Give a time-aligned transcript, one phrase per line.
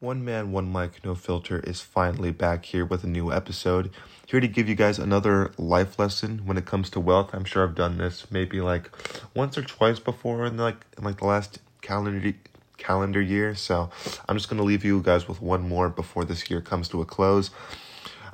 [0.00, 3.90] One Man, One Mic, No Filter is finally back here with a new episode.
[4.26, 7.30] Here to give you guys another life lesson when it comes to wealth.
[7.32, 8.90] I'm sure I've done this maybe like
[9.32, 12.34] once or twice before in like in like the last calendar
[12.76, 13.54] calendar year.
[13.54, 13.88] So
[14.28, 17.06] I'm just gonna leave you guys with one more before this year comes to a
[17.06, 17.50] close.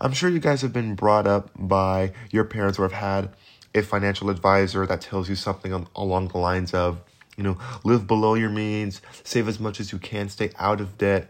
[0.00, 3.30] I'm sure you guys have been brought up by your parents or have had
[3.72, 7.00] a financial advisor that tells you something along the lines of,
[7.36, 10.98] you know, live below your means, save as much as you can, stay out of
[10.98, 11.28] debt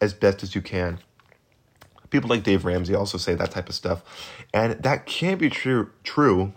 [0.00, 0.98] as best as you can.
[2.10, 4.02] People like Dave Ramsey also say that type of stuff.
[4.54, 6.52] And that can be true true,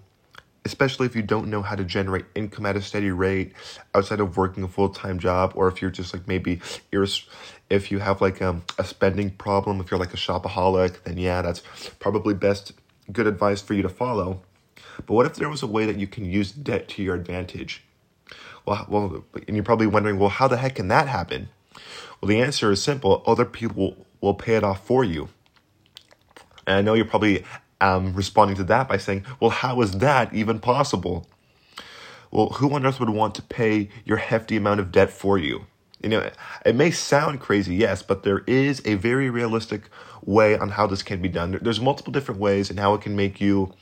[0.64, 3.54] especially if you don't know how to generate income at a steady rate
[3.96, 6.62] outside of working a full-time job or if you're just like maybe
[7.70, 11.42] if you have like um, a spending problem, if you're like a shopaholic, then yeah,
[11.42, 11.62] that's
[12.00, 12.74] probably best
[13.12, 14.42] good advice for you to follow.
[15.06, 17.84] But what if there was a way that you can use debt to your advantage?
[18.66, 21.50] Well, well, and you're probably wondering, well, how the heck can that happen?
[22.20, 25.30] Well, the answer is simple other people will pay it off for you.
[26.68, 27.46] And I know you're probably
[27.82, 31.28] um, responding to that by saying, well, how is that even possible?
[32.32, 35.66] Well, who on earth would want to pay your hefty amount of debt for you?
[36.02, 36.30] You know,
[36.66, 39.90] it may sound crazy, yes, but there is a very realistic
[40.24, 41.60] way on how this can be done.
[41.62, 43.74] There's multiple different ways and how it can make you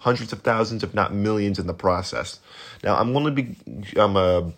[0.00, 2.40] hundreds of thousands, if not millions, in the process.
[2.82, 3.56] Now, I'm going to be
[3.96, 4.52] I'm a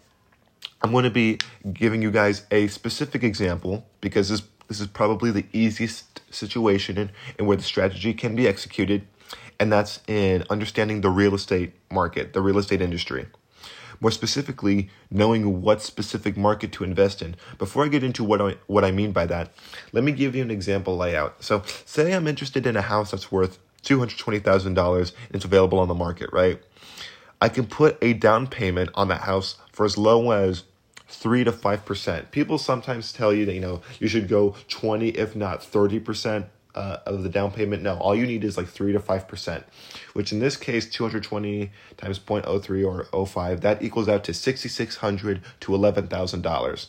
[0.82, 1.38] I'm going to be
[1.72, 7.12] giving you guys a specific example because this this is probably the easiest situation and,
[7.38, 9.06] in where the strategy can be executed,
[9.60, 13.26] and that's in understanding the real estate market, the real estate industry.
[14.00, 17.36] More specifically, knowing what specific market to invest in.
[17.56, 19.54] Before I get into what I, what I mean by that,
[19.92, 21.42] let me give you an example layout.
[21.42, 25.94] So, say I'm interested in a house that's worth $220,000 and it's available on the
[25.94, 26.60] market, right?
[27.40, 30.64] I can put a down payment on that house for as low as
[31.08, 32.30] three to five percent.
[32.30, 36.46] People sometimes tell you that you know you should go twenty, if not thirty percent
[36.74, 37.82] uh, of the down payment.
[37.82, 39.64] No, all you need is like three to five percent,
[40.12, 44.34] which in this case, two hundred twenty times 0.03 or 05, that equals out to
[44.34, 46.88] sixty six hundred to eleven thousand dollars.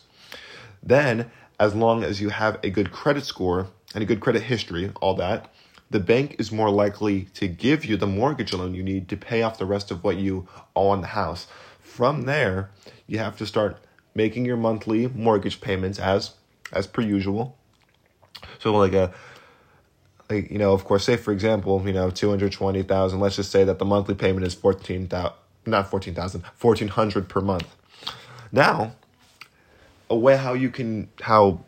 [0.82, 4.92] Then, as long as you have a good credit score and a good credit history,
[5.00, 5.50] all that,
[5.90, 9.42] the bank is more likely to give you the mortgage loan you need to pay
[9.42, 11.46] off the rest of what you owe on the house.
[11.80, 12.70] From there,
[13.06, 13.78] you have to start
[14.14, 16.34] making your monthly mortgage payments as
[16.72, 17.56] as per usual.
[18.58, 19.12] So like a
[20.28, 23.78] like you know, of course, say for example, you know, 220,000, let's just say that
[23.78, 25.32] the monthly payment is 14,000
[25.68, 27.76] not 14,000, 1400 per month.
[28.50, 28.94] Now,
[30.10, 31.60] a way how you can how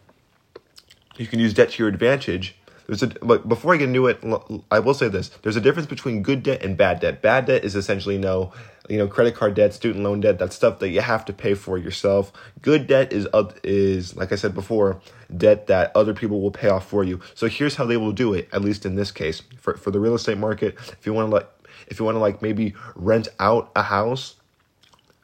[1.16, 2.56] you can use debt to your advantage
[2.90, 4.20] there's a but before I get into it,
[4.68, 7.22] I will say this: there's a difference between good debt and bad debt.
[7.22, 8.52] Bad debt is essentially no,
[8.88, 10.40] you know, credit card debt, student loan debt.
[10.40, 12.32] that stuff that you have to pay for yourself.
[12.62, 13.28] Good debt is
[13.62, 15.00] is like I said before,
[15.36, 17.20] debt that other people will pay off for you.
[17.36, 18.48] So here's how they will do it.
[18.52, 21.32] At least in this case, for for the real estate market, if you want to
[21.32, 21.48] like,
[21.86, 24.34] if you want to like maybe rent out a house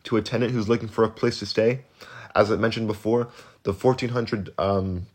[0.04, 1.81] to a tenant who's looking for a place to stay,
[2.37, 3.27] as I mentioned before,
[3.65, 5.09] the fourteen hundred um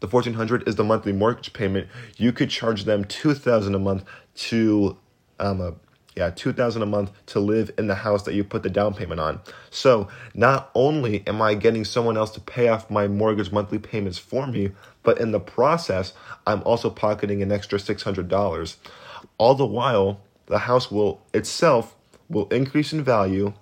[0.00, 1.88] the 1400 is the monthly mortgage payment.
[2.16, 4.04] You could charge them 2000 a month
[4.36, 4.96] to
[5.40, 5.74] um a,
[6.16, 9.20] yeah 2000 a month to live in the house that you put the down payment
[9.20, 9.40] on.
[9.70, 14.18] So not only am i getting someone else to pay off my mortgage monthly payments
[14.18, 14.72] for me
[15.02, 16.12] but in the process
[16.46, 18.76] i'm also pocketing an extra $600
[19.38, 21.96] all the while the house will itself
[22.28, 23.52] will increase in value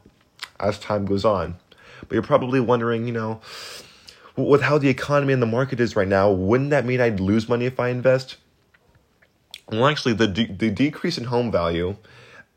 [0.60, 1.56] as time goes on.
[2.00, 3.40] But you're probably wondering you know
[4.36, 7.48] with how the economy and the market is right now, wouldn't that mean I'd lose
[7.48, 8.36] money if I invest?
[9.70, 11.96] Well, actually, the de- the decrease in home value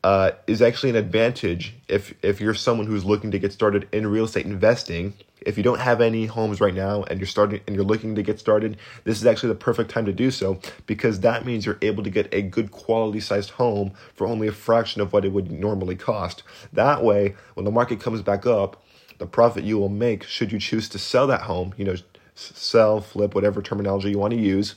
[0.03, 4.05] uh, is actually an advantage if if you're someone who's looking to get started in
[4.05, 5.13] real estate investing.
[5.41, 8.23] If you don't have any homes right now and you're starting and you're looking to
[8.23, 11.77] get started, this is actually the perfect time to do so because that means you're
[11.83, 15.31] able to get a good quality sized home for only a fraction of what it
[15.31, 16.41] would normally cost.
[16.73, 18.83] That way, when the market comes back up,
[19.17, 21.95] the profit you will make should you choose to sell that home, you know,
[22.35, 24.75] sell, flip, whatever terminology you want to use,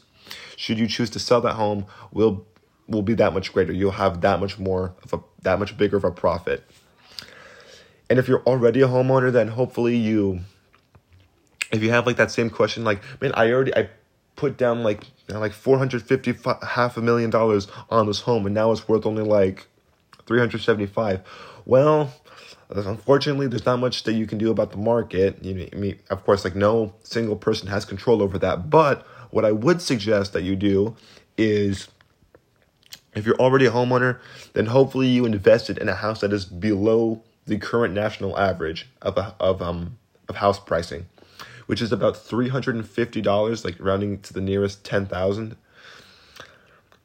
[0.56, 2.46] should you choose to sell that home will
[2.88, 3.72] will be that much greater.
[3.72, 6.64] You'll have that much more of a that much bigger of a profit.
[8.10, 10.40] And if you're already a homeowner, then hopefully you
[11.70, 13.90] if you have like that same question like, man, I already I
[14.36, 16.34] put down like like 450
[16.66, 19.66] half a million dollars on this home and now it's worth only like
[20.26, 21.20] 375.
[21.66, 22.12] Well,
[22.70, 25.42] Unfortunately, there's not much that you can do about the market.
[25.42, 28.68] You I mean, of course, like no single person has control over that.
[28.68, 30.94] But what I would suggest that you do
[31.36, 31.88] is
[33.14, 34.18] if you're already a homeowner,
[34.52, 39.16] then hopefully you invested in a house that is below the current national average of
[39.16, 39.98] a, of um
[40.28, 41.06] of house pricing,
[41.66, 45.56] which is about $350, like rounding to the nearest 10,000.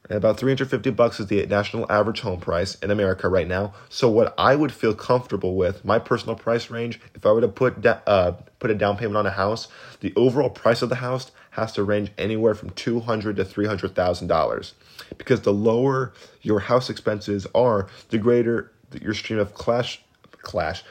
[0.08, 3.72] And about 350 bucks is the national average home price in America right now.
[3.88, 7.48] So what I would feel comfortable with, my personal price range, if I were to
[7.48, 9.68] put da- uh, put a down payment on a house,
[10.00, 14.72] the overall price of the house has to range anywhere from 200 to $300,000.
[15.16, 16.12] Because the lower
[16.42, 20.00] your house expenses are, the greater your stream of clash
[20.42, 20.84] clash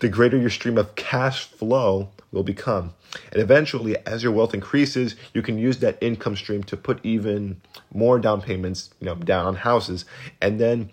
[0.00, 2.94] the greater your stream of cash flow will become.
[3.30, 7.60] And eventually, as your wealth increases, you can use that income stream to put even
[7.92, 10.04] more down payments, you know, down on houses,
[10.40, 10.90] and then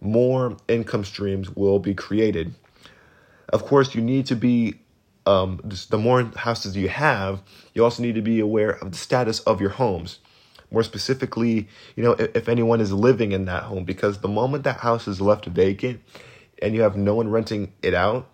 [0.00, 2.54] more income streams will be created.
[3.48, 4.80] Of course, you need to be
[5.26, 5.60] um,
[5.90, 7.42] the more houses you have,
[7.74, 10.20] you also need to be aware of the status of your homes.
[10.70, 14.64] More specifically, you know, if, if anyone is living in that home, because the moment
[14.64, 16.00] that house is left vacant
[16.62, 18.28] and you have no one renting it out,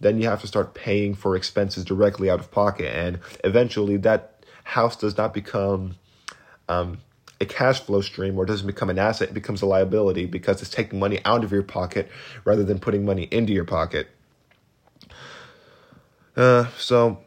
[0.00, 2.94] then you have to start paying for expenses directly out of pocket.
[2.94, 5.96] And eventually that house does not become
[6.68, 6.98] um,
[7.40, 10.70] a cash flow stream or doesn't become an asset, it becomes a liability because it's
[10.70, 12.10] taking money out of your pocket
[12.44, 14.08] rather than putting money into your pocket.
[16.36, 17.18] Uh, so,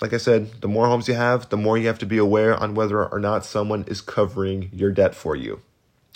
[0.00, 2.54] like I said, the more homes you have, the more you have to be aware
[2.54, 5.62] on whether or not someone is covering your debt for you.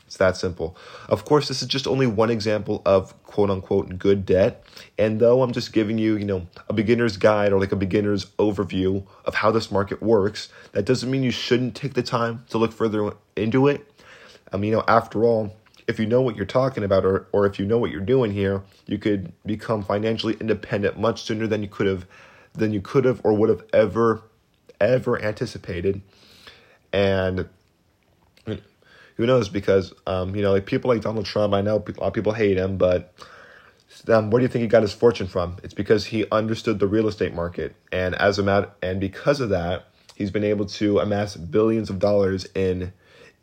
[0.09, 0.75] It's that simple.
[1.11, 4.65] Of course, this is just only one example of quote unquote good debt.
[4.97, 8.25] And though I'm just giving you, you know, a beginner's guide or like a beginner's
[8.39, 12.57] overview of how this market works, that doesn't mean you shouldn't take the time to
[12.57, 13.87] look further into it.
[14.51, 15.55] Um, you know, after all,
[15.87, 18.31] if you know what you're talking about or, or if you know what you're doing
[18.33, 22.07] here, you could become financially independent much sooner than you could have
[22.55, 24.23] than you could have or would have ever
[24.81, 26.01] ever anticipated.
[26.95, 27.47] And
[29.19, 29.51] who knows?
[29.51, 32.33] Because um, you know, like people like Donald Trump, I know a lot of people
[32.33, 33.13] hate him, but
[34.09, 35.57] um, where do you think he got his fortune from?
[35.63, 39.51] It's because he understood the real estate market, and as a matter, and because of
[39.51, 42.93] that, he's been able to amass billions of dollars in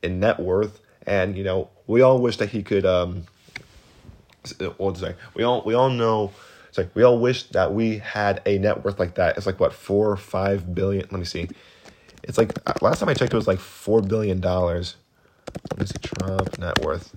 [0.01, 0.80] in net worth.
[1.06, 2.86] And you know, we all wish that he could.
[2.86, 3.25] Um,
[4.77, 5.16] what say?
[5.33, 6.31] We all we all know.
[6.69, 9.36] It's like we all wish that we had a net worth like that.
[9.36, 11.07] It's like what four or five billion.
[11.12, 11.50] Let me see.
[12.24, 14.95] It's like last time I checked, it was like four billion dollars.
[15.71, 17.15] Let me see Trump net worth.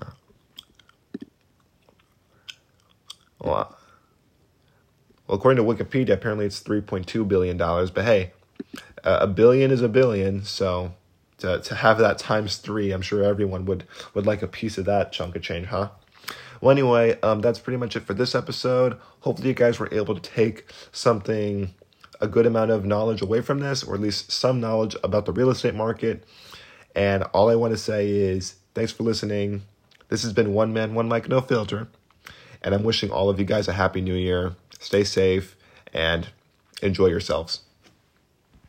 [0.00, 0.12] Oh.
[3.40, 3.76] Well,
[5.28, 7.90] according to Wikipedia, apparently it's three point two billion dollars.
[7.90, 8.32] But hey,
[9.04, 10.94] a billion is a billion, so
[11.38, 14.84] to to have that times three, I'm sure everyone would would like a piece of
[14.86, 15.90] that chunk of change, huh?
[16.60, 18.96] Well, anyway, um, that's pretty much it for this episode.
[19.20, 21.74] Hopefully, you guys were able to take something
[22.22, 25.32] a good amount of knowledge away from this, or at least some knowledge about the
[25.32, 26.24] real estate market.
[26.94, 29.62] And all I want to say is thanks for listening.
[30.08, 31.88] This has been One Man, One Mic, No Filter.
[32.62, 34.54] And I'm wishing all of you guys a happy new year.
[34.78, 35.56] Stay safe
[35.92, 36.28] and
[36.80, 37.62] enjoy yourselves.